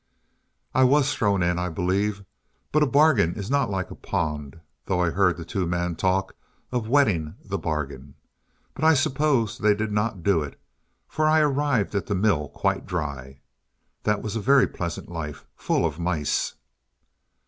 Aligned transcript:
"I 0.73 0.83
was 0.83 1.13
thrown 1.13 1.43
in, 1.43 1.59
I 1.59 1.69
believe. 1.69 2.25
But 2.71 2.81
a 2.81 2.87
bargain 2.87 3.35
is 3.35 3.51
not 3.51 3.69
like 3.69 3.91
a 3.91 3.95
pond; 3.95 4.59
though 4.87 4.99
I 4.99 5.11
heard 5.11 5.37
the 5.37 5.45
two 5.45 5.67
men 5.67 5.95
talk 5.95 6.33
of 6.71 6.89
'wetting' 6.89 7.35
the 7.45 7.59
bargain. 7.59 8.15
But 8.73 8.83
I 8.83 8.95
suppose 8.95 9.59
they 9.59 9.75
did 9.75 9.91
not 9.91 10.23
do 10.23 10.41
it, 10.41 10.59
for 11.07 11.27
I 11.27 11.41
arrived 11.41 11.93
at 11.93 12.07
the 12.07 12.15
mill 12.15 12.49
quite 12.49 12.87
dry. 12.87 13.41
That 14.01 14.23
was 14.23 14.35
a 14.35 14.41
very 14.41 14.65
pleasant 14.65 15.07
life 15.07 15.45
full 15.55 15.85
of 15.85 15.99
mice!" 15.99 16.55